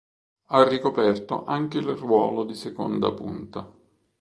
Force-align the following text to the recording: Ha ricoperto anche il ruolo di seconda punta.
Ha 0.47 0.67
ricoperto 0.67 1.45
anche 1.45 1.77
il 1.77 1.85
ruolo 1.95 2.43
di 2.43 2.55
seconda 2.55 3.11
punta. 3.13 3.71